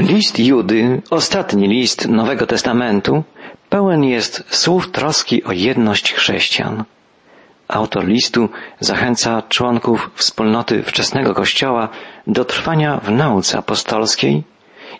List 0.00 0.38
Judy, 0.38 1.02
ostatni 1.10 1.68
list 1.68 2.08
Nowego 2.08 2.46
Testamentu, 2.46 3.24
pełen 3.68 4.04
jest 4.04 4.44
słów 4.48 4.90
troski 4.90 5.44
o 5.44 5.52
jedność 5.52 6.12
chrześcijan. 6.12 6.84
Autor 7.68 8.04
listu 8.04 8.48
zachęca 8.80 9.42
członków 9.48 10.10
wspólnoty 10.14 10.82
wczesnego 10.82 11.34
Kościoła 11.34 11.88
do 12.26 12.44
trwania 12.44 12.96
w 12.96 13.10
nauce 13.10 13.58
apostolskiej 13.58 14.42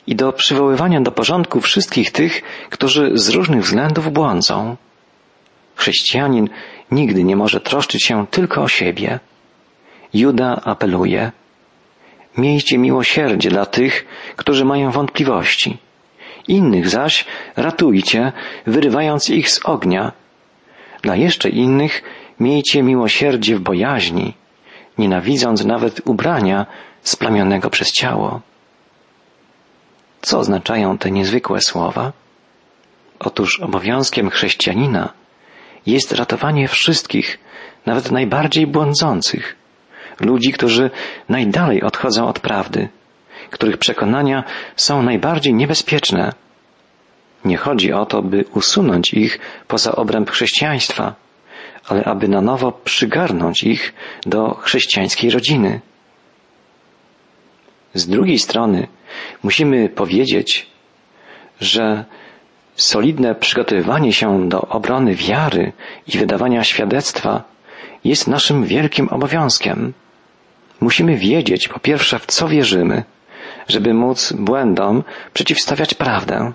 i 0.07 0.17
do 0.17 0.33
przywoływania 0.33 1.01
do 1.01 1.13
porządku 1.13 1.61
wszystkich 1.61 2.13
tych, 2.13 2.43
którzy 2.71 3.11
z 3.15 3.29
różnych 3.29 3.63
względów 3.63 4.13
błądzą. 4.13 4.77
Chrześcijanin 5.77 6.49
nigdy 6.91 7.25
nie 7.25 7.37
może 7.37 7.61
troszczyć 7.61 8.05
się 8.05 8.27
tylko 8.27 8.63
o 8.63 8.69
siebie. 8.69 9.21
Juda 10.15 10.61
apeluje. 10.65 11.33
Miejcie 12.37 12.79
miłosierdzie 12.79 13.51
dla 13.51 13.67
tych, 13.67 14.07
którzy 14.37 14.65
mają 14.65 14.91
wątpliwości. 14.91 15.79
Innych 16.49 16.89
zaś 16.89 17.25
ratujcie, 17.57 18.33
wyrywając 18.67 19.31
ich 19.31 19.51
z 19.51 19.61
ognia. 19.65 20.13
Dla 21.03 21.17
jeszcze 21.17 21.49
innych 21.49 22.03
miejcie 22.41 22.83
miłosierdzie 22.83 23.57
w 23.57 23.61
bojaźni, 23.61 24.35
nienawidząc 24.99 25.65
nawet 25.65 26.01
ubrania 26.05 26.67
splamionego 27.03 27.71
przez 27.71 27.93
ciało. 27.93 28.41
Co 30.23 30.39
oznaczają 30.39 30.99
te 30.99 31.11
niezwykłe 31.11 31.61
słowa? 31.61 32.13
Otóż 33.19 33.61
obowiązkiem 33.61 34.31
chrześcijanina 34.31 35.13
jest 35.87 36.13
ratowanie 36.13 36.69
wszystkich, 36.69 37.39
nawet 37.87 38.11
najbardziej 38.11 38.67
błądzących, 38.67 39.57
ludzi, 40.21 40.53
którzy 40.53 40.91
najdalej 41.29 41.83
odchodzą 41.83 42.29
od 42.29 42.41
prawdy, 42.41 42.89
których 43.51 43.77
przekonania 43.77 44.45
są 44.77 45.03
najbardziej 45.03 45.55
niebezpieczne. 45.55 46.33
Nie 47.45 47.57
chodzi 47.57 47.93
o 47.93 48.07
to, 48.07 48.23
by 48.23 48.45
usunąć 48.55 49.15
ich 49.15 49.39
poza 49.69 49.97
obręb 49.97 50.31
chrześcijaństwa, 50.31 51.15
ale 51.89 52.05
aby 52.05 52.29
na 52.29 52.41
nowo 52.41 52.73
przygarnąć 52.73 53.65
ich 53.65 53.95
do 54.27 54.55
chrześcijańskiej 54.55 55.31
rodziny. 55.31 55.81
Z 57.95 58.07
drugiej 58.07 58.39
strony 58.39 58.87
musimy 59.43 59.89
powiedzieć, 59.89 60.67
że 61.61 62.05
solidne 62.77 63.35
przygotowywanie 63.35 64.13
się 64.13 64.49
do 64.49 64.61
obrony 64.61 65.15
wiary 65.15 65.73
i 66.15 66.19
wydawania 66.19 66.65
świadectwa 66.65 67.43
jest 68.05 68.29
naszym 68.29 68.65
wielkim 68.65 69.09
obowiązkiem. 69.09 69.93
Musimy 70.81 71.17
wiedzieć, 71.17 71.69
po 71.69 71.81
pierwsze, 71.81 72.19
w 72.19 72.27
co 72.27 72.49
wierzymy, 72.49 73.05
żeby 73.69 73.95
móc 73.95 74.33
błędom 74.33 75.03
przeciwstawiać 75.33 75.95
prawdę. 75.95 76.53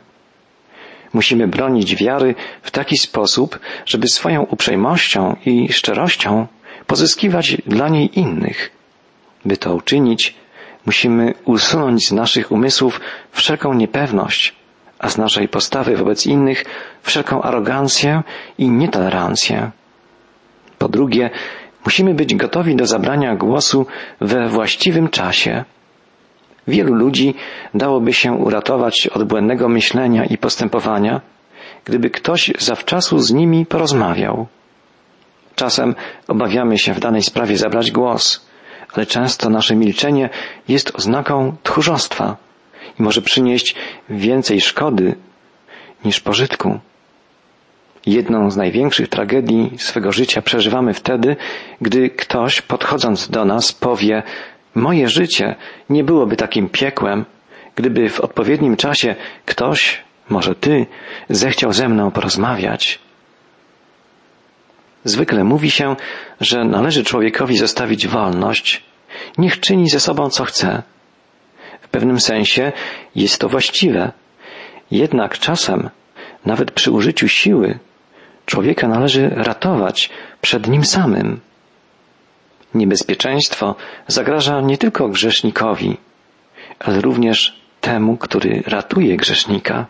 Musimy 1.13 1.47
bronić 1.47 1.95
wiary 1.95 2.35
w 2.61 2.71
taki 2.71 2.97
sposób, 2.97 3.59
żeby 3.85 4.07
swoją 4.07 4.43
uprzejmością 4.43 5.35
i 5.45 5.73
szczerością 5.73 6.47
pozyskiwać 6.87 7.57
dla 7.65 7.89
niej 7.89 8.19
innych. 8.19 8.71
By 9.45 9.57
to 9.57 9.75
uczynić, 9.75 10.35
musimy 10.85 11.33
usunąć 11.45 12.07
z 12.07 12.11
naszych 12.11 12.51
umysłów 12.51 13.01
wszelką 13.31 13.73
niepewność, 13.73 14.55
a 14.99 15.09
z 15.09 15.17
naszej 15.17 15.47
postawy 15.47 15.97
wobec 15.97 16.25
innych 16.25 16.65
wszelką 17.03 17.41
arogancję 17.41 18.23
i 18.57 18.69
nietolerancję. 18.69 19.71
Po 20.77 20.89
drugie, 20.89 21.29
musimy 21.85 22.13
być 22.13 22.35
gotowi 22.35 22.75
do 22.75 22.85
zabrania 22.85 23.35
głosu 23.35 23.85
we 24.21 24.49
właściwym 24.49 25.09
czasie. 25.09 25.63
Wielu 26.67 26.93
ludzi 26.93 27.35
dałoby 27.73 28.13
się 28.13 28.31
uratować 28.33 29.07
od 29.07 29.23
błędnego 29.23 29.69
myślenia 29.69 30.25
i 30.25 30.37
postępowania, 30.37 31.21
gdyby 31.85 32.09
ktoś 32.09 32.51
zawczasu 32.59 33.19
z 33.19 33.33
nimi 33.33 33.65
porozmawiał. 33.65 34.47
Czasem 35.55 35.95
obawiamy 36.27 36.77
się 36.77 36.93
w 36.93 36.99
danej 36.99 37.21
sprawie 37.21 37.57
zabrać 37.57 37.91
głos, 37.91 38.47
ale 38.93 39.05
często 39.05 39.49
nasze 39.49 39.75
milczenie 39.75 40.29
jest 40.67 40.95
oznaką 40.95 41.55
tchórzostwa 41.63 42.37
i 42.99 43.03
może 43.03 43.21
przynieść 43.21 43.75
więcej 44.09 44.61
szkody 44.61 45.15
niż 46.05 46.19
pożytku. 46.19 46.79
Jedną 48.05 48.51
z 48.51 48.57
największych 48.57 49.07
tragedii 49.07 49.71
swego 49.77 50.11
życia 50.11 50.41
przeżywamy 50.41 50.93
wtedy, 50.93 51.35
gdy 51.81 52.09
ktoś 52.09 52.61
podchodząc 52.61 53.29
do 53.29 53.45
nas 53.45 53.73
powie 53.73 54.23
moje 54.75 55.09
życie 55.09 55.55
nie 55.89 56.03
byłoby 56.03 56.35
takim 56.35 56.69
piekłem, 56.69 57.25
gdyby 57.75 58.09
w 58.09 58.19
odpowiednim 58.19 58.75
czasie 58.75 59.15
ktoś, 59.45 60.03
może 60.29 60.55
ty, 60.55 60.85
zechciał 61.29 61.73
ze 61.73 61.89
mną 61.89 62.11
porozmawiać. 62.11 62.99
Zwykle 65.03 65.43
mówi 65.43 65.71
się, 65.71 65.95
że 66.41 66.63
należy 66.63 67.03
człowiekowi 67.03 67.57
zostawić 67.57 68.07
wolność. 68.07 68.83
Niech 69.37 69.59
czyni 69.59 69.89
ze 69.89 69.99
sobą 69.99 70.29
co 70.29 70.45
chce. 70.45 70.83
W 71.81 71.87
pewnym 71.87 72.19
sensie 72.19 72.71
jest 73.15 73.41
to 73.41 73.49
właściwe. 73.49 74.11
Jednak 74.91 75.39
czasem, 75.39 75.89
nawet 76.45 76.71
przy 76.71 76.91
użyciu 76.91 77.27
siły, 77.27 77.79
człowieka 78.45 78.87
należy 78.87 79.29
ratować 79.29 80.09
przed 80.41 80.67
nim 80.67 80.85
samym. 80.85 81.39
Niebezpieczeństwo 82.73 83.75
zagraża 84.07 84.61
nie 84.61 84.77
tylko 84.77 85.09
grzesznikowi, 85.09 85.97
ale 86.79 87.01
również 87.01 87.61
temu, 87.81 88.17
który 88.17 88.63
ratuje 88.67 89.17
grzesznika. 89.17 89.85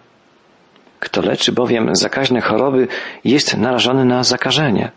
Kto 1.00 1.22
leczy 1.22 1.52
bowiem 1.52 1.96
zakaźne 1.96 2.42
choroby, 2.42 2.88
jest 3.24 3.58
narażony 3.58 4.06
na 4.06 4.24
zakażenie. 4.24 4.92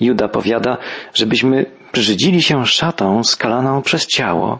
Juda 0.00 0.28
powiada, 0.28 0.78
żebyśmy 1.14 1.66
brzydzili 1.92 2.42
się 2.42 2.66
szatą 2.66 3.24
skalaną 3.24 3.82
przez 3.82 4.06
ciało. 4.06 4.58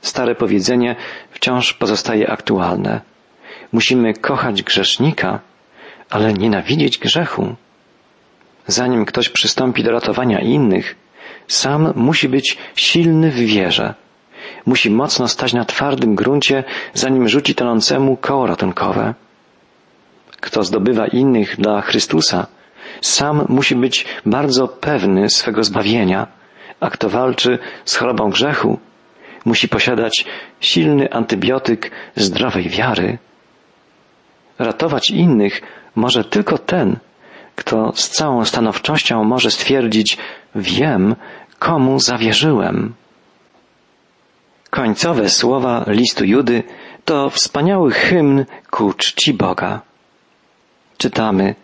Stare 0.00 0.34
powiedzenie 0.34 0.96
wciąż 1.30 1.72
pozostaje 1.72 2.30
aktualne. 2.30 3.00
Musimy 3.72 4.14
kochać 4.14 4.62
grzesznika, 4.62 5.40
ale 6.10 6.32
nienawidzieć 6.32 6.98
grzechu. 6.98 7.54
Zanim 8.66 9.04
ktoś 9.04 9.28
przystąpi 9.28 9.82
do 9.82 9.90
ratowania 9.90 10.40
innych, 10.40 10.96
sam 11.48 11.92
musi 11.96 12.28
być 12.28 12.56
silny 12.76 13.30
w 13.30 13.34
wierze. 13.34 13.94
Musi 14.66 14.90
mocno 14.90 15.28
stać 15.28 15.52
na 15.52 15.64
twardym 15.64 16.14
gruncie, 16.14 16.64
zanim 16.94 17.28
rzuci 17.28 17.54
tonącemu 17.54 18.16
koło 18.16 18.46
ratunkowe. 18.46 19.14
Kto 20.40 20.62
zdobywa 20.62 21.06
innych 21.06 21.56
dla 21.60 21.80
Chrystusa, 21.80 22.46
sam 23.00 23.44
musi 23.48 23.74
być 23.74 24.06
bardzo 24.26 24.68
pewny 24.68 25.30
swego 25.30 25.64
zbawienia, 25.64 26.26
a 26.80 26.90
kto 26.90 27.08
walczy 27.08 27.58
z 27.84 27.96
chorobą 27.96 28.30
grzechu, 28.30 28.78
musi 29.44 29.68
posiadać 29.68 30.24
silny 30.60 31.12
antybiotyk 31.12 31.90
zdrowej 32.16 32.68
wiary. 32.68 33.18
Ratować 34.58 35.10
innych 35.10 35.62
może 35.96 36.24
tylko 36.24 36.58
ten, 36.58 36.96
kto 37.56 37.92
z 37.94 38.10
całą 38.10 38.44
stanowczością 38.44 39.24
może 39.24 39.50
stwierdzić, 39.50 40.18
wiem, 40.54 41.16
komu 41.58 42.00
zawierzyłem. 42.00 42.94
Końcowe 44.70 45.28
słowa 45.28 45.84
listu 45.86 46.24
Judy 46.24 46.62
to 47.04 47.30
wspaniały 47.30 47.90
hymn 47.90 48.44
ku 48.70 48.92
czci 48.92 49.34
Boga. 49.34 49.80
Czytamy, 50.98 51.54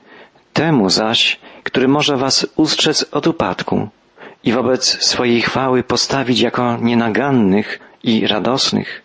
temu 0.53 0.91
zaś, 0.91 1.41
który 1.63 1.89
może 1.89 2.17
was 2.17 2.47
ustrzec 2.57 3.07
od 3.13 3.27
upadku 3.27 3.89
i 4.45 4.53
wobec 4.53 5.05
swojej 5.05 5.43
chwały 5.43 5.83
postawić 5.83 6.41
jako 6.41 6.77
nienagannych 6.77 7.81
i 8.03 8.27
radosnych, 8.27 9.03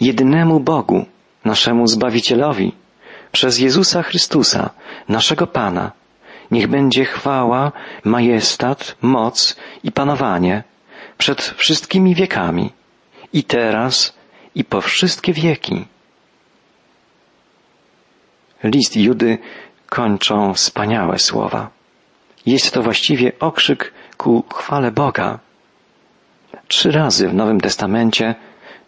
jedynemu 0.00 0.60
Bogu, 0.60 1.04
naszemu 1.44 1.86
Zbawicielowi, 1.86 2.72
przez 3.36 3.58
Jezusa 3.58 4.02
Chrystusa, 4.02 4.70
naszego 5.08 5.46
Pana, 5.46 5.92
niech 6.50 6.66
będzie 6.66 7.04
chwała, 7.04 7.72
majestat, 8.04 8.96
moc 9.02 9.56
i 9.84 9.92
panowanie 9.92 10.62
przed 11.18 11.42
wszystkimi 11.42 12.14
wiekami, 12.14 12.72
i 13.32 13.44
teraz, 13.44 14.14
i 14.54 14.64
po 14.64 14.80
wszystkie 14.80 15.32
wieki. 15.32 15.84
List 18.64 18.96
Judy 18.96 19.38
kończą 19.86 20.54
wspaniałe 20.54 21.18
słowa. 21.18 21.70
Jest 22.46 22.74
to 22.74 22.82
właściwie 22.82 23.32
okrzyk 23.40 23.92
ku 24.16 24.44
chwale 24.54 24.90
Boga. 24.90 25.38
Trzy 26.68 26.90
razy 26.90 27.28
w 27.28 27.34
Nowym 27.34 27.60
Testamencie 27.60 28.34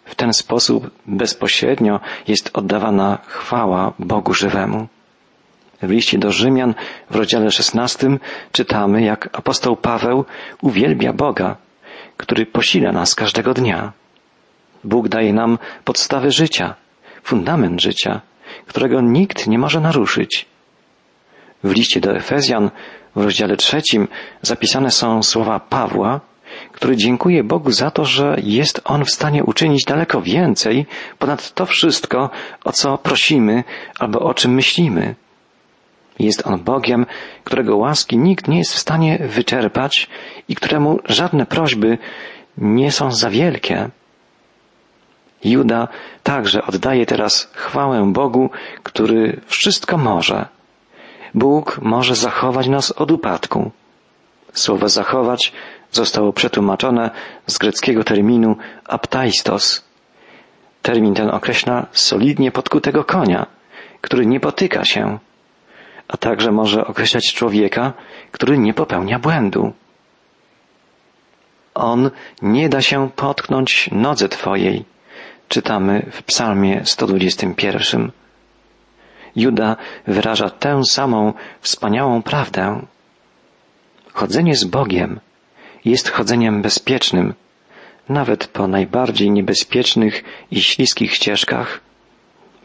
w 0.09 0.15
ten 0.15 0.33
sposób 0.33 0.91
bezpośrednio 1.07 2.01
jest 2.29 2.51
oddawana 2.53 3.19
chwała 3.27 3.93
Bogu 3.99 4.35
żywemu. 4.35 4.89
W 5.83 5.91
liście 5.91 6.19
do 6.19 6.33
Rzymian 6.33 6.75
w 7.11 7.17
rozdziale 7.17 7.51
16 7.51 8.09
czytamy, 8.53 9.03
jak 9.03 9.29
apostoł 9.33 9.77
Paweł 9.77 10.25
uwielbia 10.63 11.13
Boga, 11.13 11.57
który 12.17 12.47
posila 12.47 12.93
nas 12.93 13.15
każdego 13.15 13.55
dnia. 13.55 13.93
Bóg 14.85 15.09
daje 15.09 15.33
nam 15.33 15.59
podstawy 15.85 16.31
życia, 16.31 16.75
fundament 17.23 17.81
życia, 17.81 18.21
którego 18.67 19.01
nikt 19.01 19.47
nie 19.47 19.59
może 19.59 19.81
naruszyć. 19.81 20.47
W 21.65 21.71
liście 21.71 22.01
do 22.01 22.17
Efezjan 22.17 22.71
w 23.17 23.25
rozdziale 23.25 23.57
trzecim 23.57 24.09
zapisane 24.43 24.91
są 24.91 25.23
słowa 25.23 25.61
Pawła, 25.61 26.21
który 26.73 26.97
dziękuje 26.97 27.45
Bogu 27.45 27.71
za 27.71 27.91
to, 27.91 28.05
że 28.05 28.37
jest 28.43 28.81
On 28.85 29.05
w 29.05 29.11
stanie 29.11 29.45
uczynić 29.45 29.85
daleko 29.85 30.23
więcej 30.23 30.87
ponad 31.19 31.55
to 31.55 31.67
wszystko, 31.67 32.31
o 32.65 32.73
co 32.73 32.99
prosimy 32.99 33.65
albo 33.99 34.21
o 34.21 34.35
czym 34.35 34.55
myślimy. 34.55 35.15
Jest 36.19 36.47
On 36.47 36.61
Bogiem, 36.65 37.07
którego 37.45 37.77
łaski 37.77 38.19
nikt 38.19 38.49
nie 38.49 38.59
jest 38.59 38.75
w 38.75 38.79
stanie 38.79 39.19
wyczerpać 39.19 40.09
i 40.49 40.55
któremu 40.55 40.99
żadne 41.05 41.47
prośby 41.47 41.99
nie 42.59 42.93
są 42.93 43.13
za 43.13 43.31
wielkie. 43.31 43.89
Juda 45.45 45.89
także 46.23 46.67
oddaje 46.67 47.07
teraz 47.07 47.51
chwałę 47.55 48.13
Bogu, 48.13 48.51
który 48.83 49.41
wszystko 49.47 49.99
może. 49.99 50.49
Bóg 51.35 51.79
może 51.83 52.15
zachować 52.15 52.69
nas 52.69 52.93
od 52.93 53.11
upadku. 53.11 53.71
Słowo 54.53 54.89
zachować 54.89 55.53
zostało 55.93 56.33
przetłumaczone 56.33 57.11
z 57.47 57.59
greckiego 57.59 58.05
terminu 58.05 58.57
aptaistos. 58.85 59.85
Termin 60.83 61.15
ten 61.15 61.31
określa 61.31 61.87
solidnie 61.93 62.51
podkutego 62.51 63.05
konia, 63.05 63.47
który 64.01 64.27
nie 64.27 64.41
potyka 64.41 64.85
się, 64.85 65.19
a 66.09 66.17
także 66.17 66.53
może 66.53 66.87
określać 66.87 67.35
człowieka, 67.35 67.93
który 68.33 68.59
nie 68.59 68.75
popełnia 68.75 69.19
błędu. 69.19 69.73
On 71.75 72.11
nie 72.43 72.69
da 72.69 72.83
się 72.83 73.11
potknąć 73.17 73.91
nodze 73.93 74.29
Twojej, 74.29 74.85
czytamy 75.49 76.07
w 76.11 76.23
Psalmie 76.23 76.81
121. 76.85 78.11
Juda 79.37 79.77
wyraża 80.07 80.51
tę 80.51 80.85
samą 80.85 81.33
wspaniałą 81.61 82.23
prawdę. 82.23 82.83
Chodzenie 84.13 84.57
z 84.57 84.65
Bogiem 84.65 85.21
jest 85.85 86.09
chodzeniem 86.09 86.63
bezpiecznym, 86.63 87.35
nawet 88.09 88.47
po 88.47 88.69
najbardziej 88.69 89.31
niebezpiecznych 89.31 90.25
i 90.51 90.63
śliskich 90.63 91.15
ścieżkach. 91.15 91.81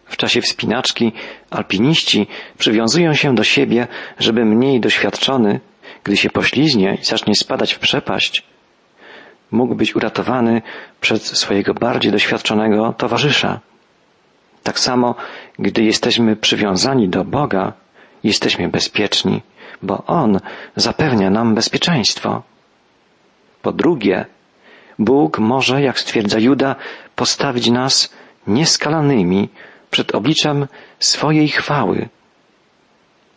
W 0.06 0.18
czasie 0.18 0.42
wspinaczki 0.42 1.12
alpiniści 1.50 2.28
przywiązują 2.58 3.14
się 3.14 3.36
do 3.36 3.44
siebie, 3.44 3.88
żeby 4.20 4.46
mniej 4.46 4.80
doświadczony, 4.80 5.60
gdy 6.04 6.18
się 6.18 6.30
pośliznie 6.30 6.98
i 7.02 7.06
zacznie 7.06 7.36
spadać 7.36 7.74
w 7.74 7.80
przepaść, 7.80 8.44
mógł 9.52 9.76
być 9.76 9.96
uratowany 9.96 10.62
przez 11.02 11.38
swojego 11.38 11.74
bardziej 11.74 12.12
doświadczonego 12.12 12.94
towarzysza. 12.98 13.60
Tak 14.64 14.80
samo, 14.80 15.16
gdy 15.60 15.84
jesteśmy 15.84 16.36
przywiązani 16.36 17.10
do 17.10 17.26
Boga, 17.26 17.74
jesteśmy 18.24 18.70
bezpieczni, 18.70 19.42
bo 19.82 20.04
On 20.06 20.40
zapewnia 20.76 21.30
nam 21.30 21.56
bezpieczeństwo. 21.56 22.44
Po 23.64 23.72
drugie, 23.72 24.26
Bóg 25.00 25.40
może, 25.40 25.82
jak 25.82 26.00
stwierdza 26.00 26.40
Juda, 26.40 26.76
postawić 27.16 27.70
nas 27.70 28.14
nieskalanymi 28.48 29.50
przed 29.92 30.16
obliczem 30.16 30.68
swojej 31.00 31.48
chwały. 31.48 32.10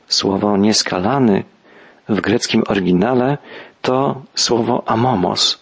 Słowo 0.08 0.56
nieskalany 0.56 1.44
w 2.08 2.20
greckim 2.20 2.62
oryginale 2.66 3.38
to 3.82 4.22
słowo 4.34 4.82
amomos. 4.86 5.58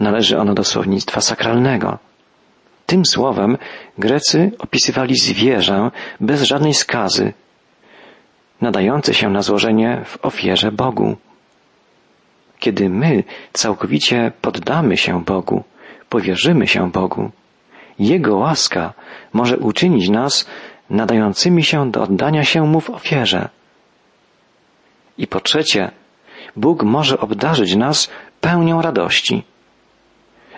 Należy 0.00 0.38
ono 0.38 0.54
do 0.54 0.64
słownictwa 0.64 1.20
sakralnego. 1.20 1.98
Tym 2.86 3.06
słowem 3.06 3.58
Grecy 3.98 4.50
opisywali 4.58 5.14
zwierzę 5.16 5.90
bez 6.20 6.42
żadnej 6.42 6.74
skazy, 6.74 7.32
nadające 8.60 9.14
się 9.14 9.30
na 9.30 9.42
złożenie 9.42 10.02
w 10.04 10.24
ofierze 10.24 10.72
Bogu. 10.72 11.16
Kiedy 12.62 12.88
my 12.88 13.24
całkowicie 13.52 14.32
poddamy 14.40 14.96
się 14.96 15.24
Bogu, 15.24 15.64
powierzymy 16.08 16.66
się 16.66 16.90
Bogu, 16.90 17.30
Jego 17.98 18.36
łaska 18.36 18.92
może 19.32 19.58
uczynić 19.58 20.08
nas 20.08 20.46
nadającymi 20.90 21.64
się 21.64 21.90
do 21.90 22.02
oddania 22.02 22.44
się 22.44 22.66
Mu 22.66 22.80
w 22.80 22.90
ofierze. 22.90 23.48
I 25.18 25.26
po 25.26 25.40
trzecie, 25.40 25.90
Bóg 26.56 26.82
może 26.82 27.20
obdarzyć 27.20 27.76
nas 27.76 28.10
pełnią 28.40 28.82
radości. 28.82 29.44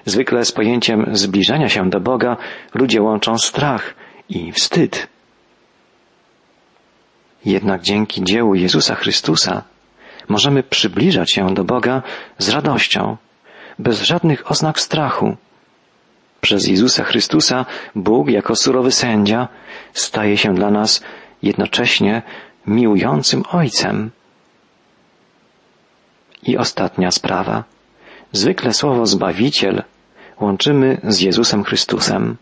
Zwykle 0.04 0.44
z 0.44 0.52
pojęciem 0.52 1.06
zbliżania 1.12 1.68
się 1.68 1.90
do 1.90 2.00
Boga 2.00 2.36
ludzie 2.74 3.02
łączą 3.02 3.38
strach 3.38 3.94
i 4.28 4.52
wstyd. 4.52 5.06
Jednak 7.44 7.82
dzięki 7.82 8.24
dziełu 8.24 8.54
Jezusa 8.54 8.94
Chrystusa 8.94 9.73
możemy 10.28 10.62
przybliżać 10.62 11.32
się 11.32 11.54
do 11.54 11.64
Boga 11.64 12.02
z 12.38 12.48
radością, 12.48 13.16
bez 13.78 14.02
żadnych 14.02 14.50
oznak 14.50 14.80
strachu. 14.80 15.36
Przez 16.40 16.66
Jezusa 16.66 17.04
Chrystusa 17.04 17.66
Bóg 17.94 18.28
jako 18.28 18.56
surowy 18.56 18.92
sędzia 18.92 19.48
staje 19.92 20.36
się 20.36 20.54
dla 20.54 20.70
nas 20.70 21.02
jednocześnie 21.42 22.22
miłującym 22.66 23.42
Ojcem. 23.52 24.10
I 26.42 26.56
ostatnia 26.56 27.10
sprawa. 27.10 27.64
Zwykle 28.32 28.72
słowo 28.72 29.06
Zbawiciel 29.06 29.82
łączymy 30.40 31.00
z 31.04 31.20
Jezusem 31.20 31.64
Chrystusem. 31.64 32.36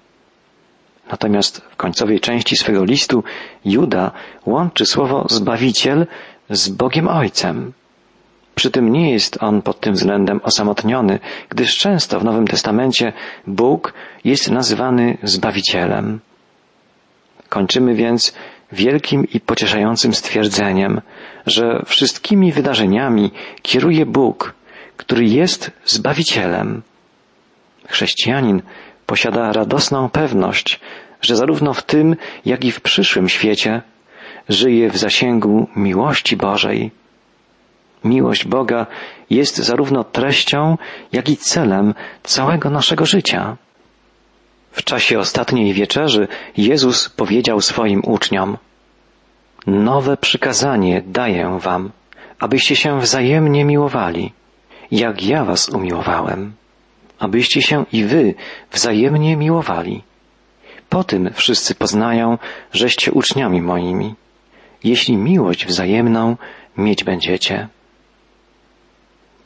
Natomiast 1.11 1.61
w 1.70 1.76
końcowej 1.76 2.20
części 2.20 2.56
swego 2.56 2.84
listu 2.84 3.25
Juda 3.64 4.11
łączy 4.46 4.87
słowo 4.87 5.26
Zbawiciel 5.31 6.06
z 6.52 6.69
Bogiem 6.69 7.08
Ojcem. 7.08 7.72
Przy 8.54 8.70
tym 8.70 8.93
nie 8.93 9.12
jest 9.12 9.43
on 9.43 9.62
pod 9.62 9.81
tym 9.81 9.94
względem 9.94 10.40
osamotniony, 10.43 11.19
gdyż 11.49 11.78
często 11.78 12.20
w 12.20 12.25
Nowym 12.25 12.46
Testamencie 12.46 13.12
Bóg 13.46 13.93
jest 14.25 14.50
nazywany 14.50 15.19
Zbawicielem. 15.22 16.20
Kończymy 17.49 17.94
więc 17.94 18.34
wielkim 18.72 19.26
i 19.34 19.40
pocieszającym 19.40 20.14
stwierdzeniem, 20.14 21.00
że 21.46 21.82
wszystkimi 21.87 22.52
wydarzeniami 22.52 23.31
kieruje 23.62 24.06
Bóg, 24.06 24.55
który 24.96 25.25
jest 25.25 25.70
Zbawicielem. 25.84 26.82
Chrześcijanin 27.88 28.62
posiada 29.06 29.52
radosną 29.52 30.08
pewność, 30.10 30.81
że 31.20 31.37
zarówno 31.37 31.75
w 31.75 31.82
tym, 31.82 32.16
jak 32.44 32.64
i 32.64 32.72
w 32.72 32.81
przyszłym 32.81 33.29
świecie 33.29 33.82
żyje 34.49 34.91
w 34.91 34.96
zasięgu 34.96 35.69
miłości 35.77 36.37
Bożej. 36.37 36.91
Miłość 38.05 38.44
Boga 38.44 38.87
jest 39.31 39.56
zarówno 39.56 40.05
treścią, 40.05 40.79
jak 41.13 41.29
i 41.29 41.37
celem 41.37 41.94
całego 42.22 42.70
naszego 42.70 43.06
życia. 43.06 43.56
W 44.72 44.84
czasie 44.84 45.19
ostatniej 45.19 45.72
wieczerzy 45.72 46.29
Jezus 46.56 47.08
powiedział 47.08 47.61
swoim 47.61 48.03
uczniom, 48.05 48.56
Nowe 49.67 50.17
przykazanie 50.17 51.03
daję 51.06 51.58
wam, 51.61 51.91
abyście 52.39 52.77
się 52.77 53.01
wzajemnie 53.01 53.65
miłowali, 53.65 54.32
jak 54.91 55.22
ja 55.22 55.44
was 55.44 55.69
umiłowałem 55.69 56.53
abyście 57.22 57.63
się 57.63 57.84
i 57.93 58.05
wy 58.05 58.34
wzajemnie 58.72 59.37
miłowali. 59.37 60.03
Po 60.89 61.05
tym 61.05 61.31
wszyscy 61.34 61.75
poznają, 61.75 62.39
żeście 62.72 63.13
uczniami 63.13 63.63
moimi, 63.63 64.15
jeśli 64.84 65.17
miłość 65.17 65.67
wzajemną 65.67 66.36
mieć 66.77 67.05
będziecie. 67.05 67.69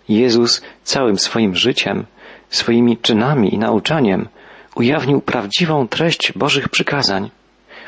Jezus 0.08 0.62
całym 0.82 1.18
swoim 1.18 1.54
życiem, 1.54 2.06
swoimi 2.48 2.98
czynami 2.98 3.54
i 3.54 3.58
nauczaniem 3.58 4.28
ujawnił 4.74 5.20
prawdziwą 5.20 5.88
treść 5.88 6.32
Bożych 6.32 6.68
przykazań, 6.68 7.30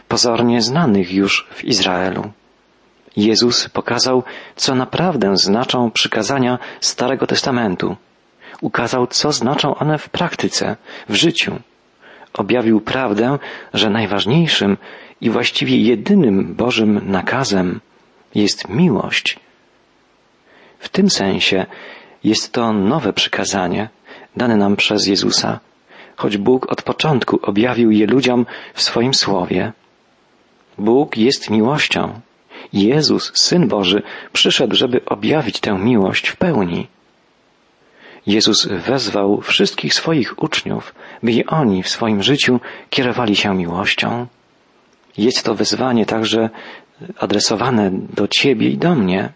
pozornie 0.09 0.63
znanych 0.63 1.13
już 1.13 1.49
w 1.51 1.65
Izraelu. 1.65 2.33
Jezus 3.17 3.69
pokazał, 3.69 4.23
co 4.57 4.75
naprawdę 4.75 5.37
znaczą 5.37 5.91
przykazania 5.91 6.59
Starego 6.81 7.27
Testamentu– 7.27 7.97
ukazał, 8.61 9.07
co 9.07 9.33
znaczą 9.33 9.75
one 9.75 9.99
w 9.99 10.09
praktyce, 10.09 10.77
w 11.09 11.15
życiu. 11.15 11.61
Objawił 12.33 12.81
prawdę, 12.81 13.39
że 13.75 13.91
najważniejszym 13.91 14.77
i 15.21 15.31
właściwie 15.31 15.77
jedynym 15.77 16.55
Bożym 16.55 17.01
nakazem 17.11 17.81
jest 18.35 18.69
miłość. 18.69 19.39
W 20.79 20.89
tym 20.89 21.11
sensie 21.11 21.67
jest 22.25 22.53
to 22.53 22.73
nowe 22.73 23.13
przykazanie 23.13 23.89
dane 24.37 24.57
nam 24.57 24.77
przez 24.77 25.07
Jezusa, 25.07 25.61
choć 26.17 26.37
Bóg 26.37 26.73
od 26.73 26.83
początku 26.83 27.39
objawił 27.43 27.91
je 27.91 28.07
ludziom 28.07 28.47
w 28.75 28.83
swoim 28.83 29.15
słowie. 29.15 29.73
Bóg 30.79 31.17
jest 31.17 31.51
miłością. 31.51 32.21
Jezus, 32.73 33.33
Syn 33.35 33.69
Boży, 33.69 34.03
przyszedł, 34.33 34.75
żeby 34.75 35.05
objawić 35.05 35.61
tę 35.61 35.79
miłość 35.79 36.29
w 36.29 36.37
pełni. 36.37 36.87
Jezus 38.27 38.67
wezwał 38.67 39.41
wszystkich 39.41 39.95
swoich 39.95 40.43
uczniów, 40.43 40.95
by 41.23 41.33
i 41.33 41.47
oni 41.47 41.83
w 41.83 41.89
swoim 41.89 42.23
życiu 42.23 42.61
kierowali 42.91 43.37
się 43.37 43.55
miłością. 43.55 44.27
Jest 45.19 45.43
to 45.43 45.55
wezwanie 45.55 46.07
także 46.07 46.51
adresowane 47.19 47.91
do 47.93 48.29
Ciebie 48.29 48.69
i 48.69 48.79
do 48.79 48.95
mnie. 48.95 49.33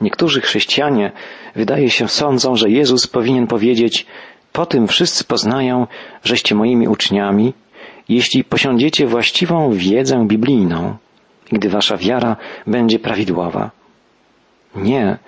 Niektórzy 0.00 0.40
chrześcijanie, 0.40 1.12
wydaje 1.56 1.90
się, 1.90 2.08
sądzą, 2.08 2.56
że 2.56 2.70
Jezus 2.70 3.06
powinien 3.06 3.46
powiedzieć, 3.46 4.06
po 4.52 4.66
tym 4.66 4.88
wszyscy 4.88 5.24
poznają, 5.24 5.86
żeście 6.24 6.54
moimi 6.54 6.88
uczniami, 6.88 7.54
jeśli 8.08 8.44
posiądziecie 8.44 9.06
właściwą 9.06 9.72
wiedzę 9.72 10.26
biblijną, 10.26 10.96
gdy 11.52 11.68
wasza 11.68 11.96
wiara 11.96 12.36
będzie 12.66 12.98
prawidłowa. 12.98 13.70
Nie, 14.74 15.18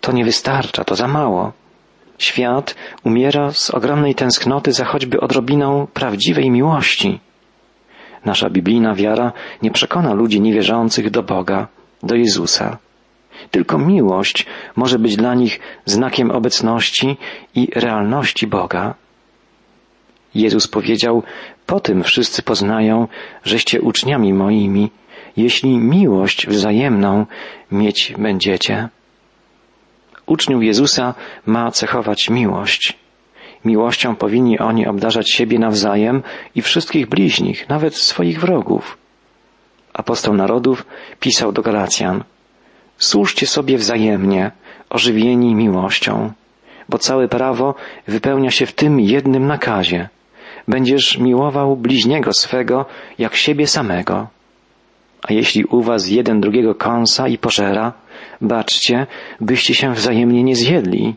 to 0.00 0.12
nie 0.12 0.24
wystarcza, 0.24 0.84
to 0.84 0.94
za 0.94 1.08
mało. 1.08 1.52
Świat 2.18 2.74
umiera 3.04 3.52
z 3.52 3.70
ogromnej 3.70 4.14
tęsknoty 4.14 4.72
za 4.72 4.84
choćby 4.84 5.20
odrobiną 5.20 5.86
prawdziwej 5.94 6.50
miłości. 6.50 7.20
Nasza 8.24 8.50
biblijna 8.50 8.94
wiara 8.94 9.32
nie 9.62 9.70
przekona 9.70 10.14
ludzi 10.14 10.40
niewierzących 10.40 11.10
do 11.10 11.22
Boga, 11.22 11.68
do 12.02 12.14
Jezusa. 12.14 12.78
Tylko 13.50 13.78
miłość 13.78 14.46
może 14.76 14.98
być 14.98 15.16
dla 15.16 15.34
nich 15.34 15.60
znakiem 15.84 16.30
obecności 16.30 17.16
i 17.54 17.68
realności 17.74 18.46
Boga. 18.46 18.94
Jezus 20.34 20.68
powiedział, 20.68 21.22
po 21.66 21.80
tym 21.80 22.02
wszyscy 22.02 22.42
poznają, 22.42 23.08
żeście 23.44 23.80
uczniami 23.80 24.34
moimi, 24.34 24.90
jeśli 25.36 25.78
miłość 25.78 26.46
wzajemną 26.46 27.26
mieć 27.72 28.14
będziecie. 28.18 28.88
Uczniów 30.26 30.62
Jezusa 30.62 31.14
ma 31.46 31.70
cechować 31.70 32.30
miłość. 32.30 32.98
Miłością 33.64 34.16
powinni 34.16 34.58
oni 34.58 34.86
obdarzać 34.86 35.30
siebie 35.30 35.58
nawzajem 35.58 36.22
i 36.54 36.62
wszystkich 36.62 37.08
bliźnich, 37.08 37.68
nawet 37.68 37.96
swoich 37.96 38.40
wrogów. 38.40 38.98
Apostoł 39.92 40.34
narodów 40.34 40.86
pisał 41.20 41.52
do 41.52 41.62
Galacjan, 41.62 42.24
Służcie 42.98 43.46
sobie 43.46 43.78
wzajemnie, 43.78 44.50
ożywieni 44.90 45.54
miłością, 45.54 46.32
bo 46.88 46.98
całe 46.98 47.28
prawo 47.28 47.74
wypełnia 48.06 48.50
się 48.50 48.66
w 48.66 48.72
tym 48.72 49.00
jednym 49.00 49.46
nakazie. 49.46 50.08
Będziesz 50.68 51.18
miłował 51.18 51.76
bliźniego 51.76 52.32
swego 52.32 52.86
jak 53.18 53.36
siebie 53.36 53.66
samego. 53.66 54.28
A 55.22 55.32
jeśli 55.32 55.64
u 55.64 55.82
was 55.82 56.08
jeden 56.08 56.40
drugiego 56.40 56.74
kąsa 56.74 57.28
i 57.28 57.38
pożera, 57.38 57.92
baczcie, 58.40 59.06
byście 59.40 59.74
się 59.74 59.92
wzajemnie 59.92 60.42
nie 60.42 60.56
zjedli. 60.56 61.14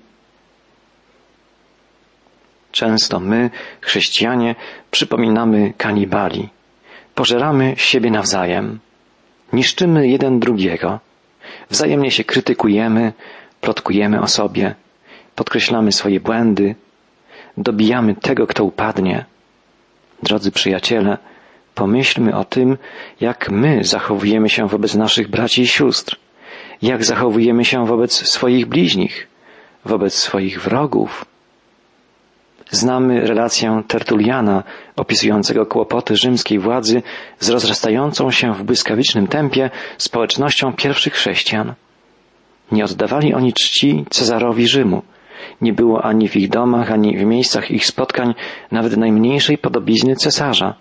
Często 2.71 3.19
my, 3.19 3.49
chrześcijanie, 3.81 4.55
przypominamy 4.91 5.73
kanibali. 5.77 6.49
Pożeramy 7.15 7.73
siebie 7.77 8.11
nawzajem. 8.11 8.79
Niszczymy 9.53 10.07
jeden 10.07 10.39
drugiego. 10.39 10.99
Wzajemnie 11.69 12.11
się 12.11 12.23
krytykujemy, 12.23 13.13
plotkujemy 13.61 14.21
o 14.21 14.27
sobie, 14.27 14.75
podkreślamy 15.35 15.91
swoje 15.91 16.19
błędy, 16.19 16.75
dobijamy 17.57 18.15
tego, 18.15 18.47
kto 18.47 18.63
upadnie. 18.63 19.25
Drodzy 20.23 20.51
przyjaciele, 20.51 21.17
pomyślmy 21.75 22.35
o 22.35 22.45
tym, 22.45 22.77
jak 23.21 23.49
my 23.51 23.83
zachowujemy 23.83 24.49
się 24.49 24.67
wobec 24.67 24.95
naszych 24.95 25.27
braci 25.27 25.61
i 25.61 25.67
sióstr, 25.67 26.17
jak 26.81 27.03
zachowujemy 27.05 27.65
się 27.65 27.85
wobec 27.85 28.27
swoich 28.27 28.65
bliźnich, 28.65 29.27
wobec 29.85 30.13
swoich 30.13 30.61
wrogów. 30.61 31.30
Znamy 32.71 33.27
relację 33.27 33.83
Tertuliana 33.87 34.63
opisującego 34.95 35.65
kłopoty 35.65 36.15
rzymskiej 36.15 36.59
władzy 36.59 37.01
z 37.39 37.49
rozrastającą 37.49 38.31
się 38.31 38.53
w 38.53 38.63
błyskawicznym 38.63 39.27
tempie 39.27 39.69
społecznością 39.97 40.73
pierwszych 40.73 41.13
chrześcijan. 41.13 41.73
Nie 42.71 42.85
oddawali 42.85 43.33
oni 43.33 43.53
czci 43.53 44.05
Cezarowi 44.09 44.67
Rzymu. 44.67 45.01
Nie 45.61 45.73
było 45.73 46.03
ani 46.03 46.29
w 46.29 46.35
ich 46.35 46.49
domach, 46.49 46.91
ani 46.91 47.17
w 47.17 47.23
miejscach 47.25 47.71
ich 47.71 47.85
spotkań 47.85 48.33
nawet 48.71 48.97
najmniejszej 48.97 49.57
podobizny 49.57 50.15
cesarza. 50.15 50.73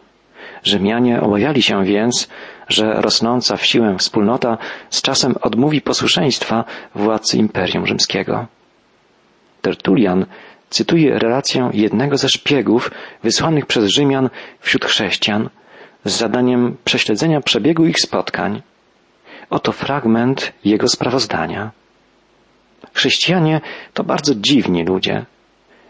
Rzymianie 0.62 1.20
obawiali 1.20 1.62
się 1.62 1.84
więc, 1.84 2.28
że 2.68 2.92
rosnąca 2.92 3.56
w 3.56 3.66
siłę 3.66 3.96
wspólnota 3.98 4.58
z 4.90 5.02
czasem 5.02 5.34
odmówi 5.42 5.80
posłuszeństwa 5.80 6.64
władcy 6.94 7.38
Imperium 7.38 7.86
Rzymskiego. 7.86 8.46
Tertulian 9.62 10.26
cytuje 10.70 11.18
relację 11.18 11.70
jednego 11.72 12.16
ze 12.16 12.28
szpiegów 12.28 12.90
wysłanych 13.22 13.66
przez 13.66 13.90
Rzymian 13.90 14.30
wśród 14.60 14.84
chrześcijan 14.84 15.50
z 16.04 16.16
zadaniem 16.16 16.76
prześledzenia 16.84 17.40
przebiegu 17.40 17.86
ich 17.86 18.00
spotkań. 18.00 18.62
Oto 19.50 19.72
fragment 19.72 20.52
jego 20.64 20.88
sprawozdania. 20.88 21.70
Chrześcijanie 22.92 23.60
to 23.94 24.04
bardzo 24.04 24.34
dziwni 24.34 24.84
ludzie. 24.84 25.26